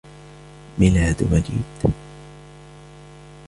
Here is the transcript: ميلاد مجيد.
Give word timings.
ميلاد 0.79 1.23
مجيد. 1.33 1.93